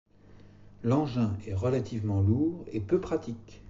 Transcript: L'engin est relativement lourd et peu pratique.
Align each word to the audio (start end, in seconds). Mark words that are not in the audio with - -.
L'engin 0.81 1.37
est 1.45 1.53
relativement 1.53 2.21
lourd 2.21 2.65
et 2.71 2.79
peu 2.81 2.99
pratique. 2.99 3.59